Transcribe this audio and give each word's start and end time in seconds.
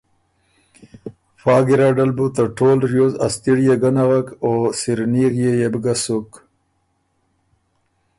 فا 1.41 1.55
ګیرډل 1.67 2.11
بُو 2.17 2.25
ته 2.35 2.43
ټول 2.57 2.77
ریوز 2.91 3.13
ا 3.25 3.27
ستِيړيې 3.35 3.75
ګۀ 3.81 3.89
نغک 3.95 4.27
او 4.43 4.53
سِرنیغيې 4.79 5.51
يې 5.59 5.67
بو 5.71 5.79
ګۀ 5.83 5.93
سُک۔ 6.03 6.29